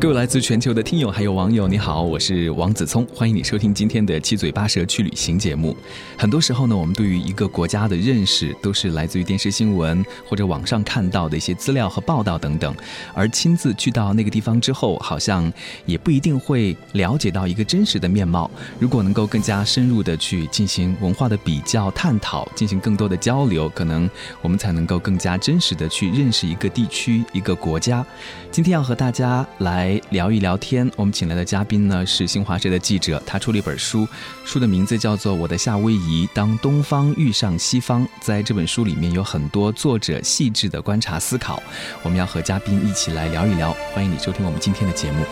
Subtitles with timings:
[0.00, 5.76] 各位来自全球的听友还有网友，你好，我是王子聪，欢迎你收听今天的七嘴八舌去旅行节目。
[6.16, 12.74] 很多时候呢，我们对于一个国家的认识都是来自于电视新闻或者网上看到的一些资料和报道等等，
[13.12, 15.52] 而亲自去到那个地方之后，好像
[15.84, 18.50] 也不一定会了解到一个真实的面貌。
[18.78, 24.08] 如果能够更加深入的去进行文化的比较探讨，进行更多的交流，可能
[24.40, 28.02] 我们才能够更加真实的去认识一个地区、一个国家。
[28.50, 29.89] 今天要和大家来。
[30.10, 34.06] 聊一聊天，我们请来的嘉宾呢是新华社的记者，他出了一本书，
[34.44, 38.04] 书的名字叫做《我的夏威夷：当东方遇上西方》。
[38.20, 41.62] 在这本书里面有很多作者细致的观察思考，
[42.02, 43.74] 我们要和嘉宾一起来聊一聊。
[43.94, 45.24] 欢迎你收听我们今天的节目。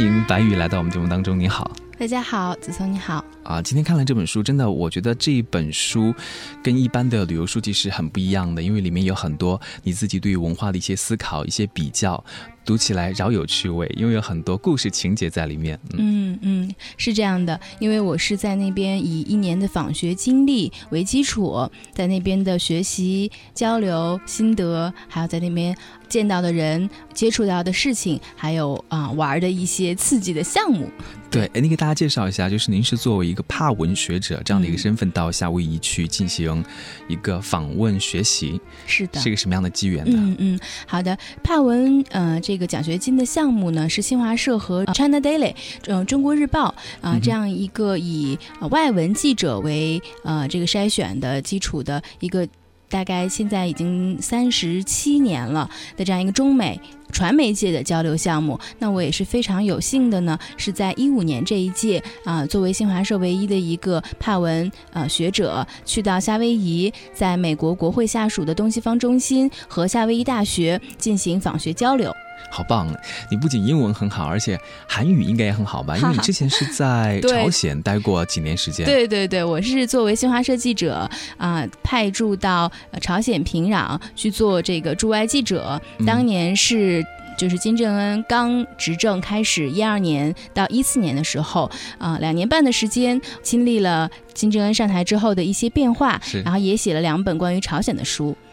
[0.00, 3.60] 迎白宇来到我们节目当中，你好，大家好，子聪你好啊！
[3.60, 6.14] 今天看了这本书，真的，我觉得这一本书
[6.62, 12.24] 跟一般的旅游书籍是很不一样的，因为里面有很多你自己对于文化的一些思考、一些比较。
[12.70, 15.76] 读起来饶有趣味，因为有很多故事情节在里面。
[15.94, 25.76] 嗯嗯，是这样的，因为我是在那边以一年的访学经历为基础，在那边的学习交流心得，还有在那边
[26.08, 30.88] 见到的人、接触到的事情，还有啊玩的一些刺激的项目。
[31.28, 36.64] 对，哎，你给大家介绍一下，就是您是作为一个帕文学者这样的一个身份到夏威夷去进行
[37.06, 40.12] 一个访问学习，是的，是一个什么样的机缘呢？
[40.16, 45.54] 嗯嗯，好的，帕文，呃，这个奖学金的项目呢，是新华社和 China Daily，
[45.86, 48.38] 嗯，中国日报啊这样一个以
[48.70, 52.46] 外文记者为呃这个筛选的基础的一个。
[52.92, 72.14] 大概现在已经三十七年了的这样一个中美传媒界的交流项目，那我也是非常有幸的呢，是在一五年这一届啊，作为新华社唯一的一个帕文呃学者，去到夏威夷，在美国国会下属的东西方中心和夏威夷大学进行访学交流。
[72.52, 72.88] 好棒！
[73.30, 75.96] 你不仅英文很好，而且韩语应该也很好吧？
[76.00, 78.84] 因为你之前是在 朝鲜待过几年时间。
[78.84, 85.80] 对对对，我是作为新华社记者啊，派驻到朝鲜平壤去做这个驻外记者。
[86.04, 86.99] 当年是
[87.40, 98.49] 就是金正恩刚执政开始一二年到一四年的时候啊，两年半的时间，经历了金正恩上台之后的一些变化，然后也写了两本关于朝鲜的书啊。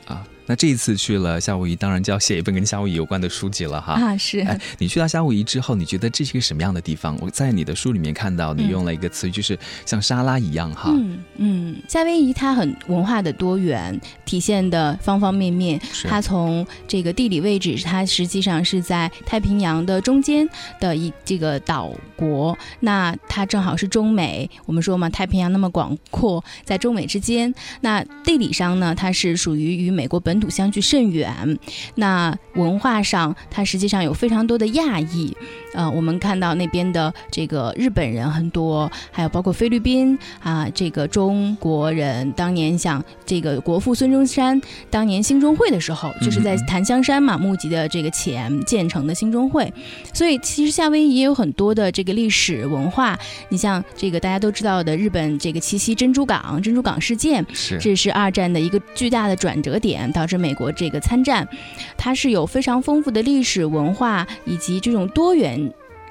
[0.48, 3.94] 那这一次去了夏威夷，当然就要写一本跟夏威夷有关的书籍了哈。
[3.94, 4.40] 啊，是。
[4.40, 7.18] 哎，你去到夏威夷之后，你觉得这是一个什么样的地方？
[7.20, 10.90] 我在你的书里面看到你用了一个词语，就是像沙拉一样哈。
[10.94, 15.78] 嗯嗯，夏威夷它很文化的多元，体现的方方面面。
[16.08, 20.48] 它从这个地理位置，它实际上是在太平洋的中间
[20.80, 22.58] 的一这个岛国。
[22.80, 27.54] 那它正好是中美，我们说嘛，太平洋那么广阔，在中美之间。
[27.82, 30.37] 那地理上呢，它是属于与美国本。
[30.40, 31.58] 土相距甚远，
[31.96, 35.36] 那文化上它实际上有非常多的亚裔，
[35.78, 49.72] 呃，我们看到那边的这个日本人很多，还有包括菲律宾啊，这个中国人，当年像这个国父孙中山当年兴中会的时候，就是在檀香山嘛募集的这个钱建成的兴中会，
[50.16, 53.16] 所以其实夏威夷也有很多的这个历史文化，
[53.50, 61.48] 你像这个大家都知道的日本这个七夕珍珠港珍珠港事件，是这是二战的一个巨大的转折点导致美国这个参战，
[61.96, 65.67] 它是有非常丰富的历史文化以及这种多元。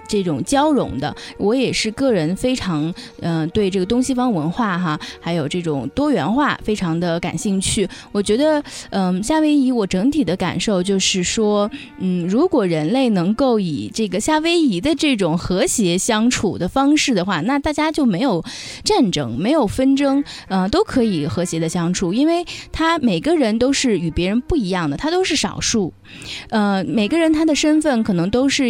[0.08, 7.88] 这种交融的，我也是个人非常嗯对这个东西方文化哈，还有这种多元化非常的感兴趣。
[8.12, 18.44] 我觉得嗯夏威夷我整体的感受就是说嗯如果人类能够以这个夏威夷的这种和谐相处的方式的话，那大家就没有
[18.84, 25.92] 战争，没有纷争，呃都可以和谐的相处，因为他每个人都是与别人不一样的，他都是少数，
[26.50, 28.64] 呃每个人他的身份可能都是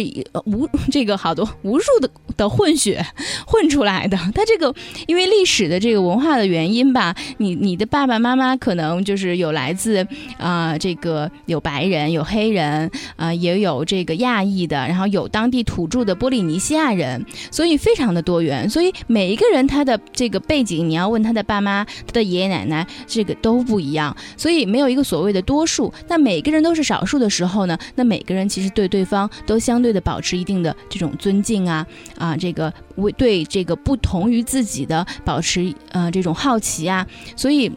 [0.45, 1.26] 无 这个好。
[1.27, 3.05] 好多无数的的混血
[3.45, 4.17] 混出来的。
[4.33, 4.73] 他这个
[5.07, 10.07] 因为历史的这个文化的原因吧，你你的爸爸妈妈可能就是有来自
[10.37, 18.69] 啊这个有白人有黑人啊也有这个亚裔的，然后有当地土著的波利尼西亚人，所以非常的多元。
[18.69, 24.15] 所以每一个人他的这个背景，你要问他的爸妈、他的爷爷奶奶，这个都不一样。
[24.37, 25.93] 所以没有一个所谓的多数。
[26.07, 31.85] 那每个人都是少数的时候呢，那每个人其实对对方都相对的保持一定的这种尊敬啊
[32.17, 37.05] 啊，这个为对这个不同于自己的保持呃这种好奇啊。
[37.35, 37.71] 所以，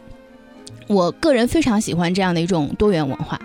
[0.87, 3.39] 我个人非常喜欢这样的一种多元文化。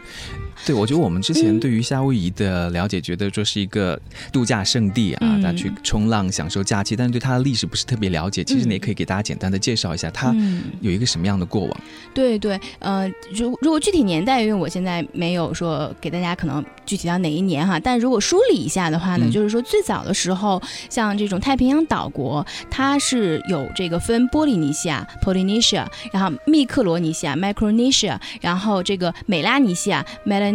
[0.66, 3.98] 对，我觉得我们之前对于夏威夷的了解，觉得说是一个
[4.32, 8.42] 度假胜地啊，大家去冲浪、享受假期，但是对它的历史不是特别了解。
[8.42, 10.34] 其实你也可以给大家简单的介绍一下，它
[10.80, 11.80] 有一个什么样的过往。
[12.12, 20.60] 对对，呃，如如果具体年代，因为我现在没有说给大家可能具体到哪一年哈，但如果梳理一下的话呢，就是说最早的时候，
[20.90, 30.04] 像这种太平洋岛国，它是有这个分波利尼西亚 （Polynesia），然后密克罗尼西亚 （Micronesia），然后这个美拉尼西亚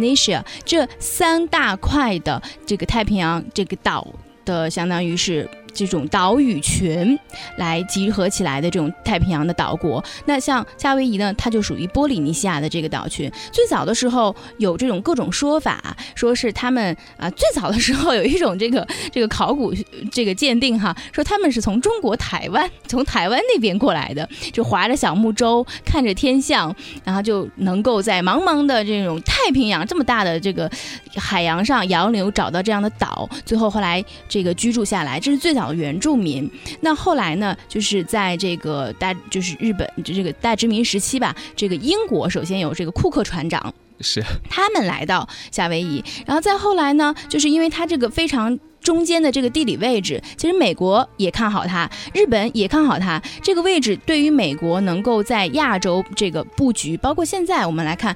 [0.02, 0.44] （Melanesia）。
[0.64, 4.06] 这三大块的这个太平洋这个岛
[4.44, 5.48] 的，相当于是。
[5.74, 7.18] 这种岛屿群
[7.56, 13.30] 来集合起来的这种太平洋的岛国，那像夏威夷呢，它就属于波利尼西亚的这个岛群。
[13.50, 19.72] 最早的时候有这种各种说法，说是他们啊，最早的时候有一种这个这个考古
[20.10, 30.70] 这个鉴定哈，说他们是从中国台湾从台湾那边过来的，就划着小木舟，看着天象，然后就能够在茫茫的这种太平洋这么大的这个
[31.16, 35.61] 海洋上洋流找到这样的岛，最后后来这个居住下来，这是最早。
[35.70, 36.50] 原住民，
[36.80, 37.54] 那后来呢？
[37.68, 41.36] 就是在这个大，就是日本这个大殖民时期吧。
[41.54, 53.22] 这个英国首先有这个库克船长，是他们来到夏威夷，然后再后来呢，就是因为他这个非常中间的这个地理位置，其实美国也看好它，日本也看好它。
[53.42, 58.14] 这个位置对于美国能够在亚洲这个布局，包括现在我们来看。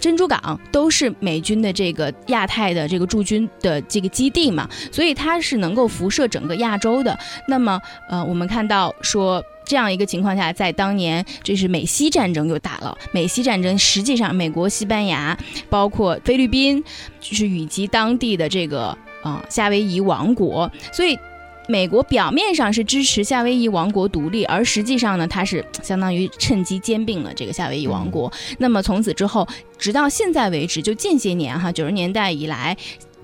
[0.00, 7.16] 珍珠港都是美军的这个亚太的这个驻军的这个基地嘛，所以它是能够辐射整个亚洲的。
[7.46, 7.80] 那么，
[8.10, 12.98] 呃，我们看到说这样一个情况下，在当年这是美西战争又打了。
[13.12, 15.38] 美西战争实际上，美国、西班牙，
[15.70, 16.82] 包括菲律宾，
[17.20, 21.18] 就是以及当地的这个啊夏威夷王国，所以。
[21.66, 28.30] 美国表面上是支持夏威夷王国独立，而实际上呢，它是相当于趁机兼并了这个夏威夷王国。
[28.58, 29.48] 那么从此之后，
[29.78, 32.76] 直到现在为止，就近些年哈，九十年代以来。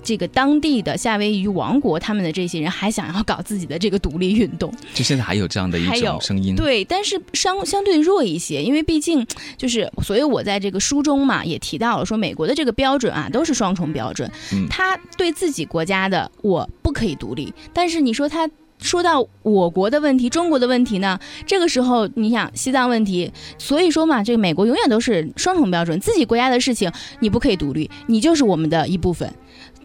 [0.02, 9.26] 这个当地的夏威夷王国，他们的这些人还想要搞自己的这个独立运动，就现在还有这样的一种声音，对，但是相相对弱一些，因为毕竟
[9.56, 14.30] 就是，所以我在这个书中嘛也提到了，说美国的这个标准啊都是双重标准，
[14.68, 18.48] 他对自己国家的我不可以独立，但是你说他
[18.78, 29.30] 说到我国的问题、中国的问题呢，这个时候你想西藏问题，所以说嘛，这个美国永远都是双重标准，自己国家的事情你不可以独立，你就是我们的一部分。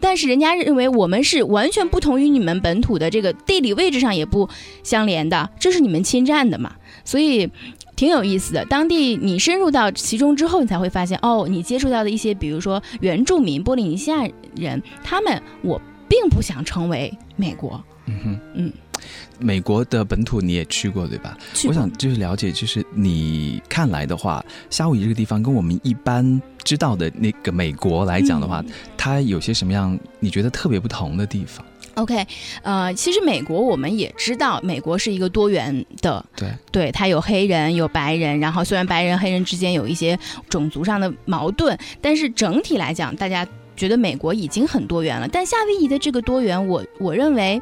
[0.00, 4.48] 但是人家认为我们是完全不同于你们本土的这个地理位置上也不
[4.82, 6.74] 相连的，这是你们侵占的嘛？
[7.04, 7.50] 所以
[7.94, 8.64] 挺有意思的。
[8.66, 17.82] 当地你深入到其中之后，你才会发现，哦，你接触到的一些，比如说原住民波利尼西亚人，他们我并不想成为美国。
[18.06, 18.72] 嗯哼，嗯。
[19.38, 21.36] 美国的本土你也去过对吧？
[21.66, 28.64] 我想就是了解，就是你看来的话，夏威夷这个地方跟我们一般知道的那个美国来讲的话，
[28.96, 32.26] 它有些什么样你觉得特别不同的地方？OK，
[32.62, 40.18] 呃，其实美国我们也知道，美国是一个多元的，对，对，它有黑人有白人，然后虽然白人黑人之间有一些
[40.48, 43.46] 种族上的矛盾，但是整体来讲，大家
[43.76, 45.28] 觉得美国已经很多元了。
[45.28, 47.60] 但夏威夷的这个多元，我我认为。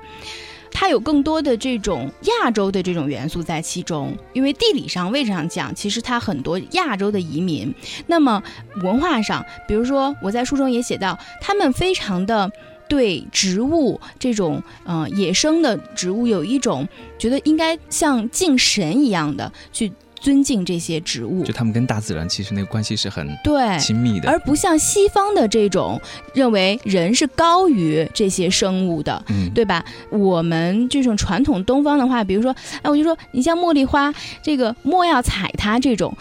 [0.74, 2.10] 它有更多的这种
[2.42, 7.72] 亚洲的这种元素在其中，因为地理上位置上讲，其实它很多亚洲的移民。
[8.06, 8.42] 那么
[8.82, 12.50] 文化上，比如说我在书中也写到，他们非常的
[12.88, 16.86] 对植物这种嗯野生的植物有一种
[17.18, 19.90] 觉得应该像敬神一样的去。
[20.24, 26.00] 尊敬这些植物，就他们跟大自然其实那个关系是很对亲密的，而不像西方的这种
[26.32, 29.84] 认为人是高于这些生物的，嗯，对吧？
[30.08, 36.16] 我们这种传统东方的话，比如说，哎，我就说你像茉莉花，这个莫要踩它这种，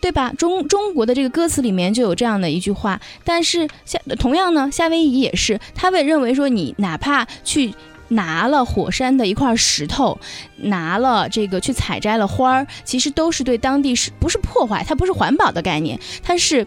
[0.00, 0.32] 对吧？
[0.36, 7.72] 中中国的这个歌词里面就有这样的一句话，但是夏同样呢，夏威夷也是，他会认为说你哪怕去。
[8.14, 10.18] 拿了火山的一块石头，
[10.56, 14.84] 拿了这个去采摘了花儿，其实都是对当地是不是破坏？
[14.86, 16.66] 它不是环保的概念，它是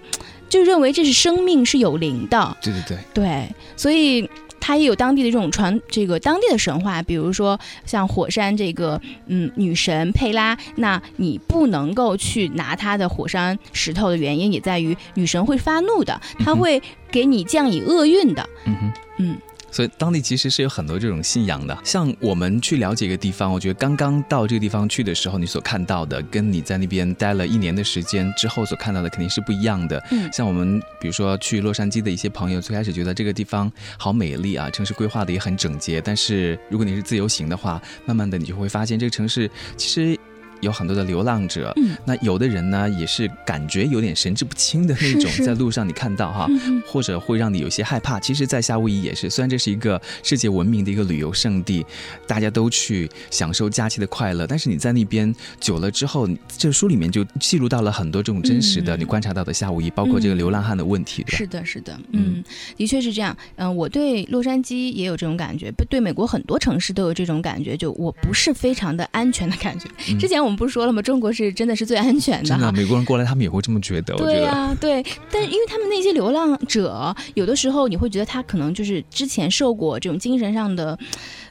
[0.49, 2.57] 就认为这是生命是有灵的。
[2.61, 4.29] 对对对，对，所以。
[4.59, 18.49] 它也有当地的这种传这个当地的神话，比如说像火山这个嗯女神佩拉，那你不能够去拿她的火山石头的原因也在于女神会发怒的，她会给你降以厄运的。
[18.65, 19.37] 嗯哼，嗯。
[19.71, 21.77] 所以当地其实是有很多这种信仰的。
[21.83, 30.03] 像我们去了解一个地方，我觉得刚刚到这个地方去的时候，你所看到的，跟你在那边待了一年的时间之后所看到的肯定是不一样的。
[30.11, 36.01] 嗯，像我们比如说去洛杉矶的一些朋友，最开始觉得这个地方好美丽啊，城市规划的也很整洁。
[36.01, 40.19] 但是如果你是自由行的话，慢慢的你就会发现这个城市其实。
[40.61, 41.73] 有很多的流浪者，
[42.05, 46.47] 那有的人呢也是感觉有点神志不清的那种，在路上你看到哈，
[46.85, 48.19] 或者会让你有些害怕。
[48.19, 51.85] 其实，在夏威夷也是，虽然这是一个世界闻名的一个旅游胜地，
[52.25, 61.23] 大家都去享受假期的快乐，但是你在那边久了之后，这书里面就记录到了很多这种真实的你观察到的夏威夷，包括这个流浪汉的问题。
[61.27, 62.43] 是的，是的，嗯，
[62.75, 63.35] 的确是这样。
[63.57, 69.87] 嗯，我对洛杉矶也有这种感觉，对美国很多城市都有这种感觉，就我不是非常的安全的感觉。
[70.17, 70.46] 之前我。
[70.47, 71.01] 我们不是说了吗？
[71.01, 72.45] 中国是真的是最安全的。
[72.45, 74.15] 真的，美国人过来，他们也会这么觉得。
[74.15, 75.05] 对呀，对。
[75.29, 80.97] 但是因为他们那些流浪者，有的时候你会觉得他可能就是之前受过这种精神上的，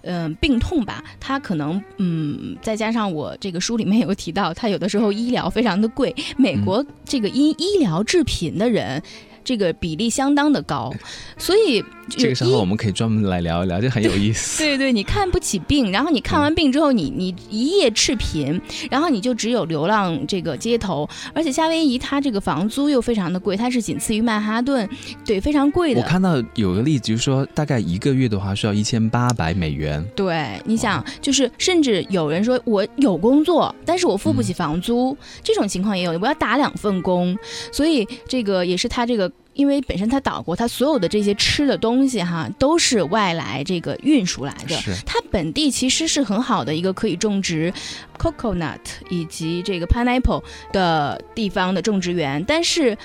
[0.00, 1.04] 嗯，病痛吧。
[1.20, 6.14] 他可能，嗯，再加上我这个书里面有提到，他有的时候医疗非常的贵。
[6.38, 9.02] 美国这个因医疗致贫的人。
[9.46, 10.92] 这个比例相当的高，
[11.38, 14.58] 所以这个时候我们可以专门来聊一聊，这很有意思。
[14.66, 18.60] 对对，你看不起病，然后你看完病之后，你你一夜赤贫，
[18.90, 24.88] 然后你就只有流浪这个街头，而且夏威夷它这个房租又非常的贵，它是仅次于曼哈顿，
[25.24, 26.00] 对，非常贵的。
[26.00, 30.04] 我看到有个例子，就是说大概一个月的话需要一千八百美元。
[30.16, 37.38] 对，你想，就是甚至有人说我有工作，但是我付不起房租，这种情况也有，我要打两份工，
[37.70, 39.30] 所以这个也是他这个。
[39.56, 44.76] 因为本身它岛国，它所有的这些吃的东西哈，都是外来这个运输来的。
[45.04, 47.72] 它本地其实是很好的一个可以种植
[48.18, 52.96] coconut 以及这个 pineapple 的地方的种植园，但是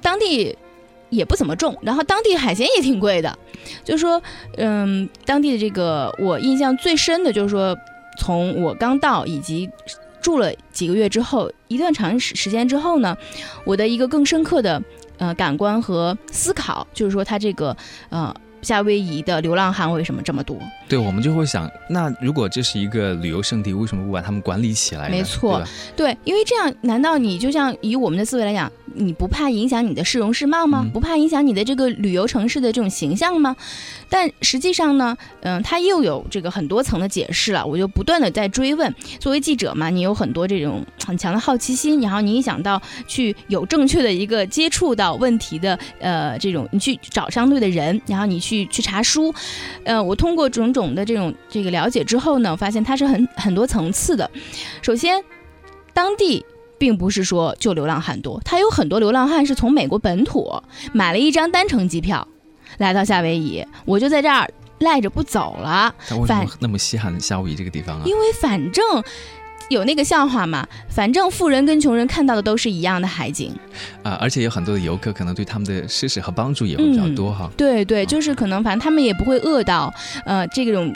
[0.00, 0.56] 当地
[1.10, 1.76] 也不怎么种。
[1.82, 3.36] 然后当地海鲜也挺贵的，
[3.82, 4.22] 就是说，
[4.56, 7.76] 嗯，当地的这个我印象最深的就是说，
[8.18, 9.68] 从我刚到以及
[10.26, 13.16] 住了几个月之后，一段长时时间之后呢，
[13.64, 14.82] 我的一个更深刻的。
[15.18, 17.74] 呃，感官和思考，就是说，他这个
[18.10, 18.34] 呃，
[18.66, 20.58] 夏威夷的流浪汉为什么这么多？
[20.88, 25.08] 对，我们就会想，那如果这是一个旅游胜地，为什么不把他们管理起来？
[25.08, 25.62] 没错，
[25.94, 28.70] 对，因为这样，难道你就像以我们的思维来讲？
[28.98, 30.86] 你不怕影响你的市容市貌吗？
[30.90, 33.54] 不怕影响你的这个旅游城市的这种形象吗？
[34.08, 37.66] 但实际上呢，嗯，它又有这个很多层的解释了。
[37.66, 38.94] 我就不断的在追问。
[39.20, 49.34] 作为记者嘛，你有很多这种很强的好奇心，然后你一想到去有正确的一个接触到问题的，呃，这种你去找相对的人，然后你去去去查书，
[49.84, 54.30] 呃，我通过种种的这种这个了解之后呢，发现它是很很多层次的。
[54.82, 55.22] 首先，
[55.92, 56.44] 当地。
[56.78, 62.28] 并不是说就流浪汉多，他有很多流浪汉是从美国本土买了一张单程机票，
[62.76, 64.46] 来到夏威夷，我就在这儿
[64.80, 65.94] 赖着不走了。
[66.06, 68.02] 他为什么那么稀罕夏威夷这个地方啊？
[68.04, 68.84] 因为反正
[69.68, 73.52] 有那个笑话嘛，反正富人跟穷人看到的都是一样的海景
[74.02, 77.50] 啊，而且有很多的游客可能对他们的施舍和帮助也会比较多哈。
[77.56, 79.92] 对对，就是可能反正他们也不会饿到，
[80.24, 80.92] 呃，这种。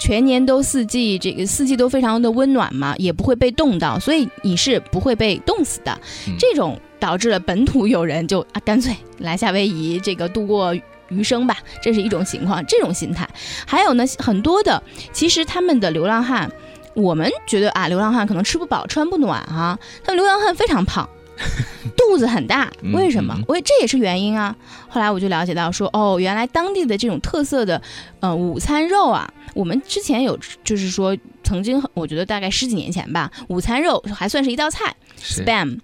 [0.00, 5.96] 全年都四季，这个四季都非常的温暖嘛，也不会被冻到，所以你是不会被冻死的。
[6.36, 10.74] 这种导致了本土有人就啊，干脆来夏威夷这个度过
[11.10, 13.28] 余生吧，这是一种情况，这种心态。
[13.66, 16.50] 还有呢，很多的其实他们的流浪汉，
[16.94, 21.08] 我们觉得啊，流浪汉可能吃不饱穿不暖啊，但流浪汉非常胖。
[21.96, 23.36] 肚子很大，为什么？
[23.48, 24.54] 为这也是原因啊。
[24.88, 27.82] 后来我就了解到说，哦，原来当地的这种特色的，
[28.20, 34.94] 呃，午餐肉啊，我们之前有，就是说曾经，我觉得大概十几年前吧，午餐肉还算是一道菜。
[35.18, 35.80] Spam，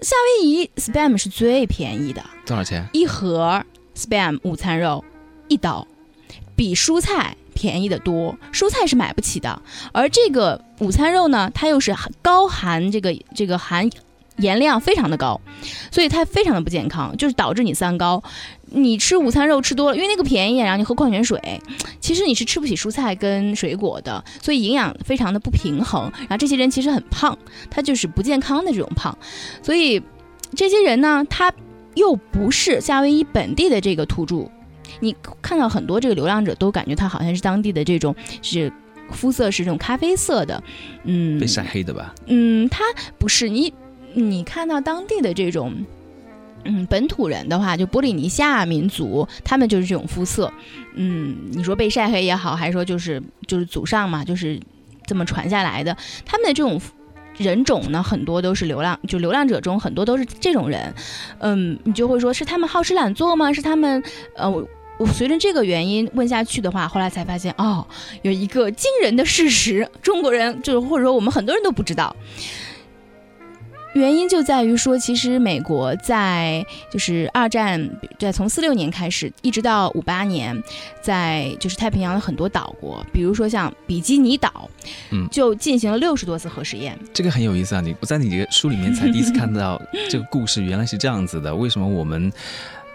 [0.00, 2.86] 夏威夷 Spam 是最便宜的，多少钱？
[2.92, 3.64] 一盒
[3.96, 5.04] Spam 午餐肉
[5.48, 5.88] 一刀，
[6.54, 8.36] 比蔬菜便宜的多。
[8.52, 9.60] 蔬菜是买不起的，
[9.92, 13.90] 而这个午餐肉呢，它又是高含这个这个含。
[14.38, 15.40] 盐量非常的高，
[15.90, 18.22] 所以它非常的不健康，就是导致你三高。
[18.66, 21.60] 你吃午餐肉吃多了，因为那个便宜，然后你喝矿泉水，
[21.98, 26.08] 其实你是吃不起蔬菜跟水果的，所以营养非常的不平衡。
[26.20, 27.36] 然后这些人其实很胖，
[27.68, 29.18] 他就是不健康的这种胖。
[29.60, 30.00] 所以
[30.54, 31.52] 这些人呢，他
[31.96, 34.48] 又不是夏威夷本地的这个土著。
[35.00, 38.72] 你看到很多这个流浪者都感觉他好像是当地的这种是
[39.10, 40.62] 肤色是这种咖啡色的，
[41.04, 42.14] 嗯，被晒黑的吧？
[42.26, 42.84] 嗯，他
[43.18, 43.72] 不是你。
[44.14, 45.72] 你看到当地的这种
[46.64, 50.50] 嗯，本土人的话，就波利尼西亚民族，他们就是这种肤色。
[50.94, 54.58] 嗯，你说被晒黑也好，还是说就是就是祖上嘛，就是
[55.06, 55.96] 这么传下来的。
[56.24, 56.80] 他们的这种
[57.36, 60.92] 人种呢，很多都是流浪，就流浪者中很多都是这种人。
[61.38, 63.52] 嗯，你就会说是他们好吃懒做吗？
[63.52, 64.02] 是他们
[64.34, 64.50] 呃，
[64.98, 67.86] 我我随着这个原因问下去的话，后来才发现哦，
[68.20, 72.14] 有一个惊人的事实，中国人就是或者说我们很多人都不知道。
[73.94, 80.62] 原因就在于说，其实美国在就是二战，在从四六年开始，一直到五八年，
[81.00, 84.68] 在就是太平洋的很多岛国，比如说像比基尼岛，
[85.10, 86.96] 嗯，就进行了六十多次核试验。
[87.14, 87.80] 这个很有意思啊！
[87.80, 91.52] 你我在你这个书里面才第一次看到这个故事，原来是这样子的。
[91.52, 92.30] 为什么我们？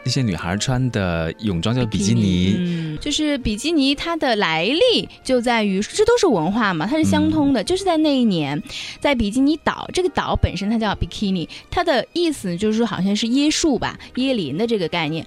[0.04, 7.64] 那些女孩穿的泳装叫比基尼，嗯，就是比基尼，它的来历就在于这都是文化嘛，它是相通的。
[7.64, 8.62] 就是在那一年，
[9.00, 15.26] 在比基尼岛，这个岛本身它叫比基尼，它的意思就是说好像是椰树吧，椰林的这个概念。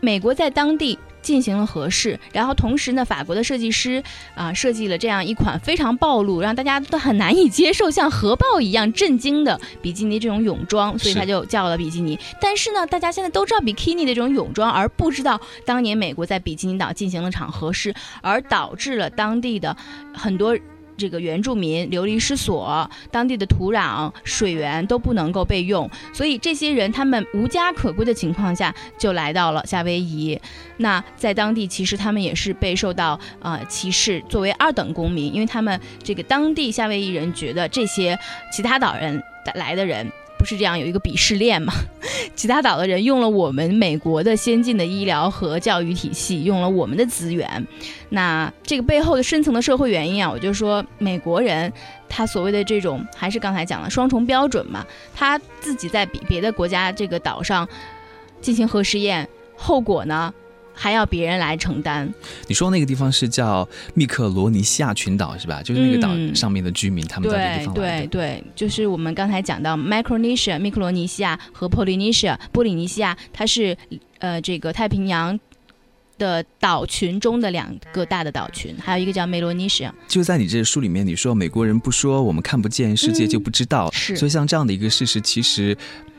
[0.00, 0.98] 美国在当地。
[1.26, 4.00] 进行了合适，然后同时呢，法国的设计师
[4.36, 12.16] 啊设计了这样一款非常暴露，让大家都很难以接受，像核爆一样震惊的比基尼这种泳装，所以他就叫了比基尼。
[12.40, 17.92] 但是呢，大家现在都知道比基尼的这种泳装，而不知道当年美国在比基尼岛进行了场核试，
[18.22, 19.76] 而导致了当地的
[20.14, 20.56] 很多。
[20.96, 30.38] 这个原住民流离失所，当地的土壤、水源都不能够备用，所以这些人他们无家可归的情况下，就来到了夏威夷。
[30.78, 38.18] 那在当地，其实他们也是被受到呃歧视，作为二等公民，因为他们这个当地夏威夷人觉得这些
[38.52, 39.22] 其他岛人
[39.54, 40.10] 来的人。
[40.38, 41.72] 不是这样，有一个鄙视链嘛？
[42.34, 47.66] 其他岛的人用了我们美国的先进的医疗和教育体系，用了我们的资源。
[48.10, 51.72] 那这个背后的深层的社会原因啊，我就说美国人
[52.08, 54.84] 他所谓的这种，还是刚才讲的双重标准嘛？
[55.14, 57.68] 他自己在比别的国家这个岛上
[58.40, 60.32] 进行核试验，后果呢？
[60.76, 62.12] 还要别人来承担。
[62.46, 65.62] 你说那个地方是叫密克罗尼西亚群岛是吧？
[65.62, 73.76] 就是那个岛上面的居民，他们在那地方对对对，就是我们刚才讲到 Micronesia 密克罗尼西亚和 Polynesia 波利尼西亚，它是
[74.18, 75.40] 呃这个太平洋
[76.18, 79.90] 的岛群中的两个大的岛群，还有一个叫 Melanesia。
[80.06, 83.90] 就在你这书里面，你说美国人不说，我们看不见，世界就不知道。
[83.92, 85.76] 是，所以像这样的一个事实，其实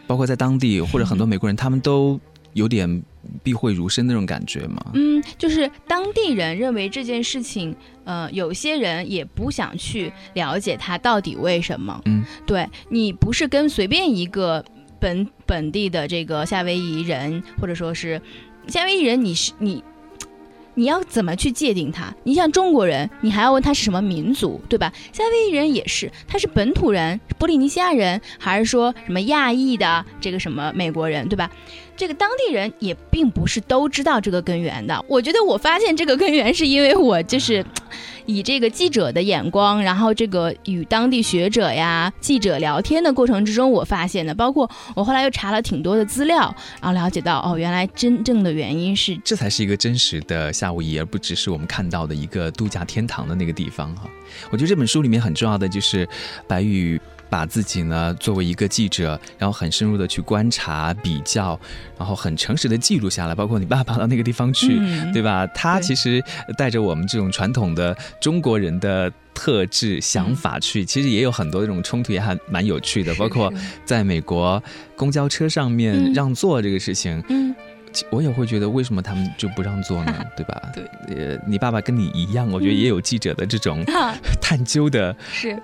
[0.07, 2.19] 包括在当地或者很多美国人，他们都。
[2.53, 3.03] 有点
[3.43, 4.91] 避讳如深那种感觉吗？
[4.93, 12.01] 嗯，就是当地人认为这件事情，呃，有些人也不想去了解它到底为什么。
[12.06, 14.63] 嗯，对你不是跟随便一个
[14.99, 18.21] 本本地的这个夏威夷人，或者说是
[18.67, 19.84] 夏威夷人，你是你。
[20.80, 22.13] 你要怎么去界定他？
[22.23, 24.93] 你像中国人，你还要问他是什么民族，对吧？
[25.12, 31.49] 夏威夷人也是，他是本土人，波利尼西亚人，还是说什么亚裔的这个什么美国人，对吧？
[31.97, 35.03] 这个当地人也并不是都知道这个根源的。
[35.10, 37.65] 我觉得我发现这个根源是因为我就是。
[38.29, 54.10] 以这个记者的眼光，然后这个与当地学者呀、记者聊天的过程之中，我发现的，包括我后来又查了挺多的资料，然后了解到，哦，原来真正的原因是，这才是一个真实的夏威夷，而不只是我们看到的一个度假天堂的那个地方哈。
[54.51, 56.05] 我觉得这本书里面很重要的就是
[56.49, 56.99] 白宇。
[57.29, 61.59] 把自己呢作为一个记者，然后很深入的去观察、比较，
[61.97, 63.35] 然后很诚实的记录下来。
[63.35, 64.79] 包括你爸爸到那个地方去，
[65.13, 65.45] 对吧？
[65.47, 66.23] 他其实
[66.57, 73.13] 带着我们这种传统的中国人的特质想法去，其实也有很多这种冲突，也还蛮有趣的。
[73.15, 73.53] 包括
[73.85, 74.61] 在美国
[74.95, 77.55] 公交车上面让座这个事情，嗯，
[78.09, 80.15] 我也会觉得为什么他们就不让座呢？
[80.35, 80.61] 对吧？
[80.73, 80.83] 对，
[81.15, 83.83] 呃，你爸爸跟你一样，我觉得也有记者的这种
[84.41, 85.57] 探究的，是。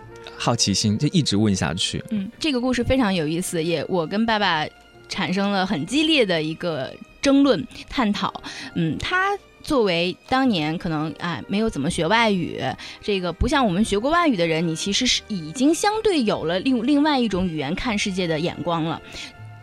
[0.44, 2.04] 好奇心就一直问下去。
[2.10, 4.68] 嗯，这个故事非常有意思，也我跟爸爸
[5.08, 8.44] 产生了很激烈的一个争论探讨。
[8.76, 12.62] 嗯，他作为当年可能啊没有怎么学外语，
[13.02, 19.02] 这个不像我们学过外语的人，你其实是已经相对有了另另外一种语言看世界的眼光了。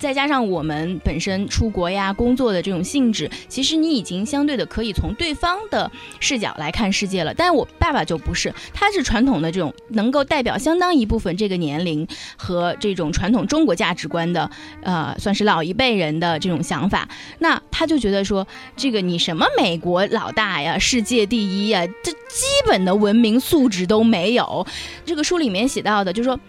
[0.00, 5.88] 再加上我们本身出国呀、工作的这种性质，其实你已经相对的可以从对方的
[6.20, 7.34] 视角来看世界了。
[7.34, 12.08] 但是我爸爸就不是，他是传统的这种能够代表相当一部分这个年龄
[12.38, 14.50] 和这种传统中国价值观的，
[14.82, 17.06] 呃，算是老一辈人的这种想法。
[17.38, 24.66] 那他就觉得说，这个你什么美国老大呀、世界第一呀，这基本的文明素质都没有。
[25.04, 26.40] 这个书里面写到的，就是说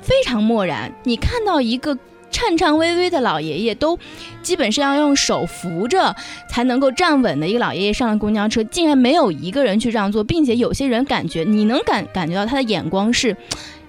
[0.00, 0.90] 非常漠然。
[1.04, 1.98] 你看到一个。
[2.30, 3.98] 颤颤巍巍的老爷爷都
[4.42, 6.14] 基本是要用手扶着
[6.48, 13.36] 才能够站稳的一个老爷爷上了公交车，竟然没有一个人去让座，并且有些人感觉你能感感觉到他的眼光是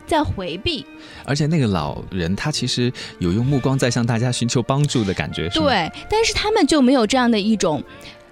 [0.05, 0.85] 在回避。
[1.23, 7.83] 而且那个老人他其实有用目光在向大家寻求帮助的感觉，对，但是他们就没有这样的一种。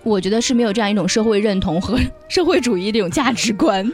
[0.01, 3.85] 我觉得是没有这样一种社会认同和社会主义这种价值观，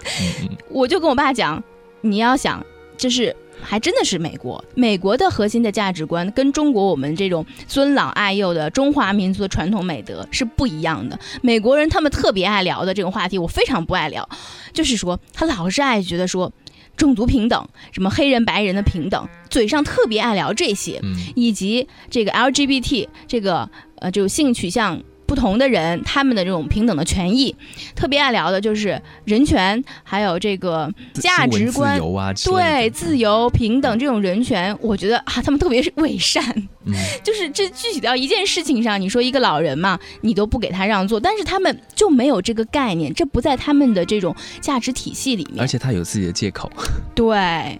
[0.69, 1.62] 我就跟我爸讲，
[2.01, 2.63] 你要想，
[2.95, 11.20] 就是还真的是美国，美国的核心的价值观跟中国我们这种尊老爱幼的中华民族的传统美德是不一样的。
[11.41, 14.28] 美国人他们特别爱聊的这种话题，我非常不爱聊，
[14.74, 16.52] 就是说他老是爱觉得说
[16.96, 21.02] 种族平等，什么黑人白人的平等，嘴上特别爱聊这些，
[21.36, 25.02] 以及这个 LGBT 这个呃就性取向。
[25.36, 27.54] 不同的人，他们的这种平等的权益，
[27.93, 32.00] 特别爱聊的就是人权，还有这个价值观，
[32.45, 36.41] 对自由平等这种人权，我觉得啊，他们特别是伪善，
[37.21, 46.71] 就是这具体到一件事情上，你说一个老人嘛，你都不给他让座，但是他们就没有这个概念，这不在他们的这种价值体系里面，而且他有自己的借口，
[47.13, 47.78] 对，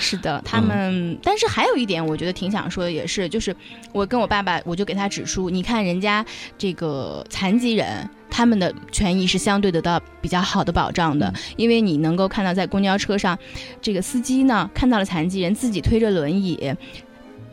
[0.00, 3.54] 是的，他们，但是还有一点，我觉得挺想说的，也是，就是
[3.92, 6.26] 我跟我爸爸，我就给他指出，你看人家。
[6.58, 13.38] 这个残疾人他们的权益是相对得到比较好的保障的，因为你能够看到在公交车上，
[13.80, 16.74] 这个司机呢看到了残疾人自己推着轮椅，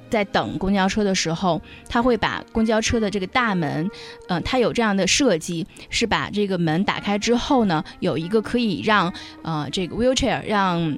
[0.09, 3.89] 在等公交车的时候，他会把公交车的这个大门，
[4.27, 10.97] 嗯，他有这样的设计，是把这个门打开之后呢，有一个可以让呃这个 wheelchair 让。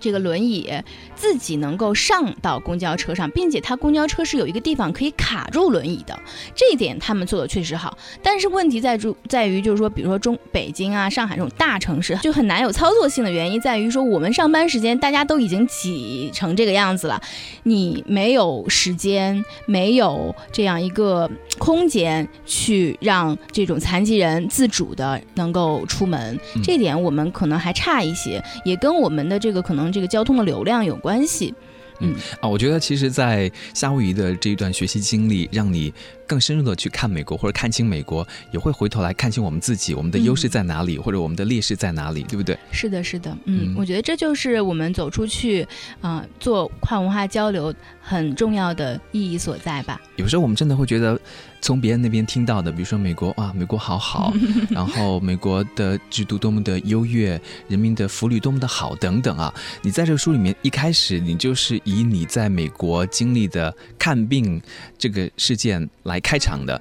[0.00, 0.72] 这个轮椅
[1.14, 6.18] 自己能够上到公交车上，并且它公交车是有一个地方可以卡住轮椅的，
[6.54, 7.98] 这一点他们做的确实好。
[8.22, 17.20] 但是问题在住在于，就是说，比如说中北京啊、上海这种大城市，就很难有操作性的原因在于说，我们上班时间大家都已经挤成这个样子了，
[17.64, 29.89] 你没有时间，没有这样一个空间去让这种残疾人自主的能够出门，这点我们可能还差一些，也跟我们的这个可能。
[29.90, 31.54] 这个交通的流量有关系，
[32.00, 35.92] 嗯啊，我觉得其实，在夏威夷的这一段学习经历，让你。
[36.30, 42.56] 更深入的去看美国，或者看清美国，也会回头来看清我们自己，我们的优势在哪里，或者我们的劣势在哪里，对不对？
[42.70, 45.66] 是的，是的，嗯，我觉得这就是我们走出去，
[46.00, 50.00] 啊，做跨文化交流很重要的意义所在吧。
[50.14, 51.20] 有时候我们真的会觉得，
[51.60, 54.32] 从别人那边听到的，比如说美国，啊，美国好好，
[54.70, 59.52] 然后美国的制度多么的优越，人民的福利多么的好，等等啊。
[59.82, 64.62] 你在这个书里面一开始，你就是以你在美国经历的看病
[64.96, 66.19] 这个事件来。
[66.20, 66.80] 开场的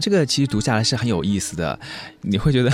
[0.00, 1.76] 这个其实读下来是很有意思的，
[2.20, 2.70] 你会觉得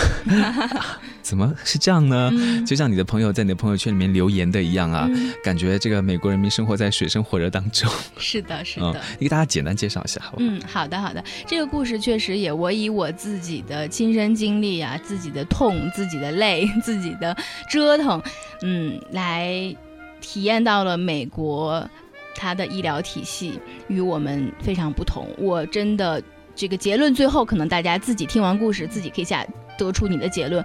[1.23, 2.31] 怎么是这样呢？
[2.67, 5.09] 就像你的朋友在你的朋友圈里面留言的一样啊，
[5.43, 7.91] 感觉这个美国人民生活在水深火热当中。
[8.19, 9.01] 是的，是的。
[9.19, 10.37] 你给大家简单介绍一下，好吧？
[10.41, 11.25] 嗯，好的，好的。
[11.47, 17.35] 这个故事确实也，我以我自己的亲身经历啊，自己的痛、自己的累、 自己的
[17.71, 18.23] 折腾，
[18.61, 19.75] 嗯，来
[20.21, 21.89] 体验到了美国。
[22.35, 26.23] 他的医疗体系与我们非常不同，我真的
[26.55, 29.47] 这个结论最后可能大家自己听完故事，自己可以下
[29.79, 30.65] 得出你的结论。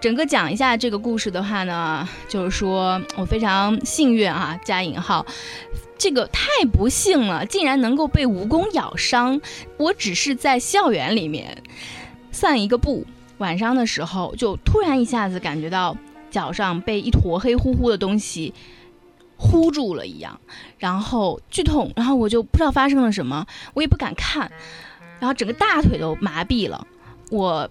[0.00, 5.24] 整个讲一下这个故事的话呢，就是说我非常幸运啊，加引号，
[5.96, 9.40] 这个太不幸了，竟然能够被蜈蚣咬伤。
[9.76, 11.62] 我只是在校园里面
[12.32, 13.06] 散一个步，
[13.38, 15.96] 晚上的时候就突然一下子感觉到
[16.32, 18.52] 脚上被一坨黑乎乎的东西。
[19.42, 20.40] 糊住了一样，
[20.78, 24.48] 然后剧痛，然后我就不知道发生了什么，我也不敢看，
[25.18, 26.86] 然后整个大腿都麻痹了，
[27.28, 27.68] 我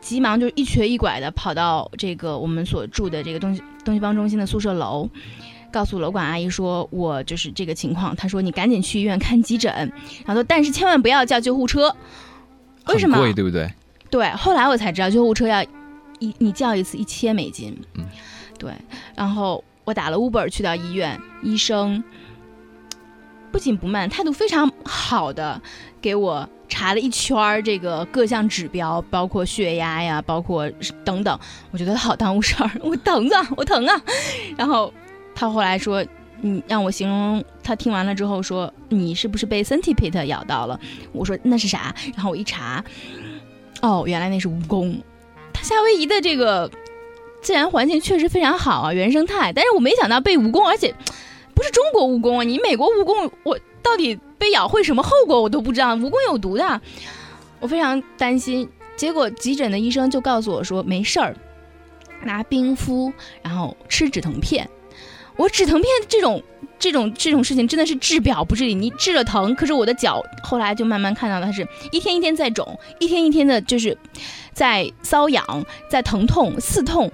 [0.00, 5.06] 急忙就一瘸一拐的跑到这个我们所住的这个东西东西方中心的宿舍楼，
[5.70, 9.70] 告诉楼管阿姨说我就是这个情况，她说你赶紧去医院看急诊，
[10.24, 11.94] 然后说但是千万不要叫救护车，
[12.86, 13.18] 为什么？
[13.18, 13.70] 贵对不对？
[14.10, 15.62] 对，后来我才知道救护车要
[16.20, 18.04] 一你叫一次一千美金，嗯，
[18.58, 18.72] 对，
[19.14, 19.62] 然后。
[19.86, 22.02] 我打了 Uber 去到医院，医生
[23.52, 25.62] 不紧不慢，态度非常好的
[26.02, 30.68] 给我查了一圈儿这个各项指标，包括血压呀，包括
[31.04, 31.38] 等等。
[31.70, 34.02] 我觉得好耽误事儿，我疼啊，我疼啊。
[34.56, 34.92] 然后
[35.36, 36.04] 他后来说，
[36.40, 37.42] 你让我形容。
[37.62, 40.80] 他听完了之后说，你是不是被 centipede 咬到了？
[41.12, 41.94] 我说那是啥？
[42.16, 42.84] 然后我一查，
[43.82, 45.00] 哦，原来那是蜈蚣。
[45.52, 46.68] 他夏威夷的这个。
[47.46, 49.52] 自然环境确实非常好啊，原生态。
[49.52, 50.92] 但是我没想到被蜈蚣，而且
[51.54, 52.42] 不是中国蜈蚣啊！
[52.42, 55.94] 你美国蜈蚣，我到底被咬会什么后果，我都不知道。
[55.94, 56.80] 蜈蚣有毒的，
[57.60, 58.68] 我非常担心。
[58.96, 61.36] 结果急诊的医生就告诉我说没事儿，
[62.24, 64.68] 拿冰敷，然后吃止疼片。
[65.36, 66.42] 我止疼片这种
[66.78, 68.74] 这种这种事情真的是治表不治理。
[68.74, 73.96] 你治了疼，可是我的脚后来就慢慢看到它是一天一天在肿，一天一天的就是。
[74.56, 75.44] 在瘙痒，
[75.90, 77.12] 在疼痛、刺痛，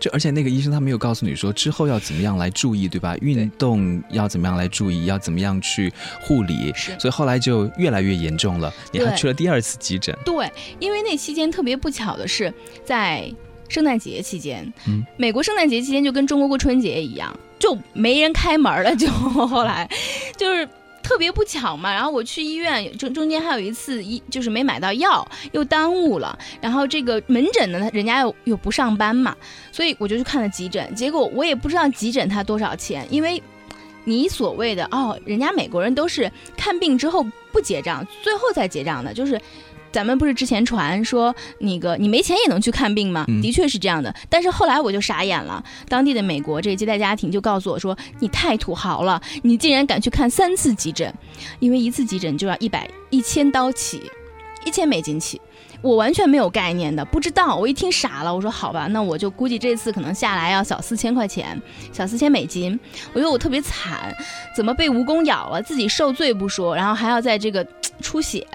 [0.00, 3.14] 就而且那个医生他没有告诉你说之后要怎么样来注意，对吧？
[3.20, 8.72] 运动要怎么样来注意，要怎么样去护理，所以后来就越来越严重了。
[8.90, 10.16] 你还去了第二次急诊。
[10.24, 12.50] 对，因为那期间特别不巧的是
[12.86, 13.30] 在
[13.72, 19.88] 圣诞节期间，嗯，美国圣诞节期间就跟中国过春节一样，就没人开门了，就 后来
[20.36, 20.68] 就是。
[21.02, 26.38] 特别不巧嘛，然后我去医院，中中间还有一次医就是没买到药，又耽误了。
[26.60, 29.36] 然后这个门诊呢，人家又又不上班嘛，
[29.72, 30.94] 所以我就去看了急诊。
[30.94, 33.42] 结果我也不知道急诊它多少钱，因为
[34.04, 39.38] 你所谓的哦，人家美国人都是看病之后不结账，最后再结账的，就是。
[39.92, 43.26] 咱们不是之前传说那个你没钱也能去看病吗？
[43.42, 45.62] 的确是这样的，但是后来我就傻眼了。
[45.88, 51.12] 当地的美国这个接待家庭就告诉我说：“你太土豪了，你竟然敢去看三次急诊，
[51.60, 54.02] 因为一次急诊就要一百一千刀起，
[54.64, 55.40] 一千美金起。”
[55.82, 57.56] 我完全没有概念的，不知道。
[57.56, 61.60] 我一听傻了，我说：“好吧，那我就估计这次可能下来要小四千块钱，
[61.92, 62.78] 小四千美金。”
[63.12, 64.14] 我觉得我特别惨，
[64.56, 67.66] 怎么被蜈蚣咬了，自己受罪不说，然后还要在这个
[68.00, 68.46] 出血。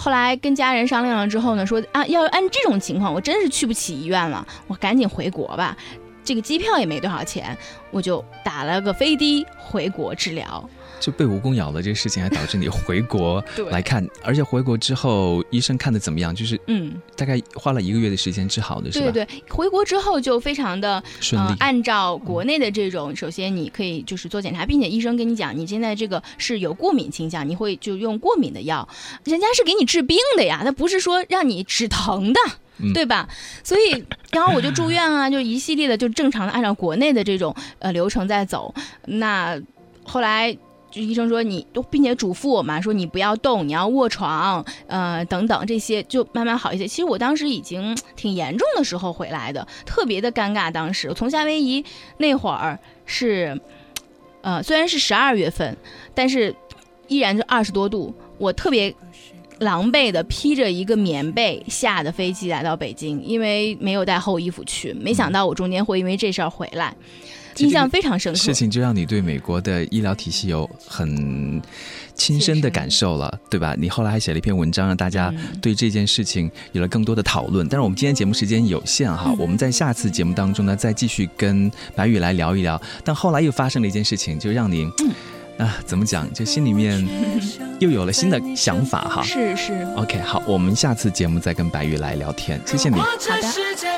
[0.00, 5.76] 后来跟家人商量了之后呢，说啊，要按这种情况，我真是去不起医院了，我赶紧回国吧。
[6.22, 7.56] 这个机票也没多少钱，
[7.90, 10.68] 我就打了个飞的回国治疗。
[11.00, 16.34] 就被蜈蚣咬了这个事情，还导致你回国 来看，而且回国之后医生看的怎么样？
[16.34, 19.10] 就是嗯，大概花了一个月的时间治好的是吧？
[19.10, 21.54] 对对，回国之后就非常的顺利。
[21.60, 28.88] 按照国内的这种，首先你可以就是做检查，并且医生跟你讲，你现在这个是有过敏倾向，你会就用过敏的药。
[29.24, 32.40] 人家是给你治病的呀，他不是说让你止疼的，
[32.92, 33.28] 对吧？
[33.62, 38.74] 所以然后我就住院啊，就一系列的就正常的按照国内的这种呃流程在走。
[39.06, 39.60] 那
[40.04, 40.56] 后来。
[40.98, 46.88] 就医生说你都，并且嘱咐我嘛，说你不要动，你要卧床，呃，等等这些就慢慢好一些。
[46.88, 50.72] 其实我当时已经挺严重的时候回来的，特别的尴尬。
[50.72, 51.84] 当时从夏威夷
[52.16, 53.58] 那会儿是，
[54.42, 55.76] 呃，虽然是十二月份，
[56.14, 56.52] 但是
[57.06, 58.92] 依然就二十多度，我特别
[59.60, 64.92] 狼狈的披着一个棉被下的飞机来到北京，因为没有带厚衣服去。
[64.92, 66.96] 没想到我中间会因为这事儿回来。
[67.56, 71.60] 印象非常深刻，事情就让你对美国的医疗体系有很
[72.14, 73.74] 亲身的感受了，对吧？
[73.78, 77.66] 你后来还写了一篇文章，让大家对这件事情有了更多的讨论。
[77.68, 82.80] 但是我们今天节目时间有限哈，我们在下次节目当中呢，再继续跟白宇来聊一聊。
[83.04, 84.86] 但后来又发生了一件事情，就让你
[85.58, 86.32] 啊，怎么讲？
[86.32, 87.04] 就心里面
[87.80, 89.22] 又有了新的想法哈。
[89.22, 92.60] 是是，OK，好，我们下次节目再跟白宇来聊天。
[92.64, 92.96] 谢谢你。
[92.96, 93.97] 好的。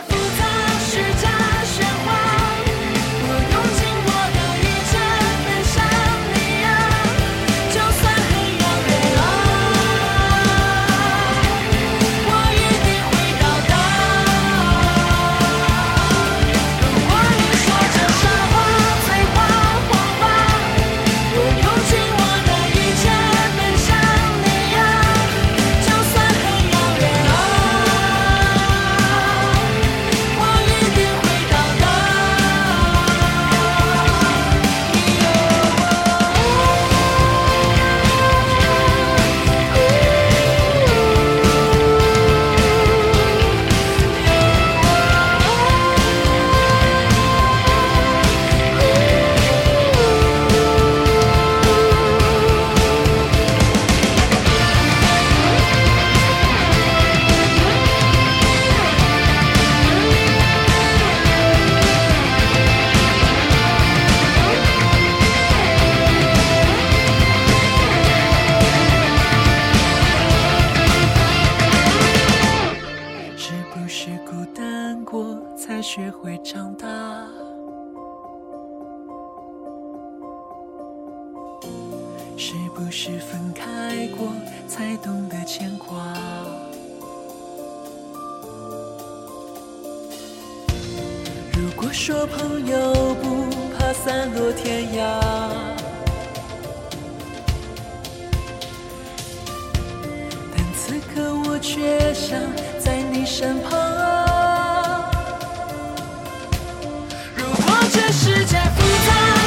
[76.43, 76.87] 长大
[82.37, 84.33] 是不是分开过
[84.67, 85.97] 才懂得牵挂？
[91.53, 93.45] 如果说朋友不
[93.77, 95.21] 怕散落天涯，
[100.57, 102.41] 但此刻我却想
[102.79, 104.00] 在你身旁。
[107.93, 109.40] 这世界复杂。